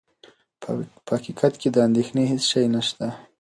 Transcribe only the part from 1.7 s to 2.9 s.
د اندېښنې هېڅ شی نه